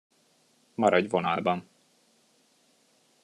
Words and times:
Maradj 0.75 1.07
vonalban. 1.09 1.61